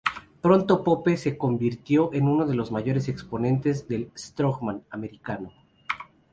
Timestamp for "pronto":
0.41-0.83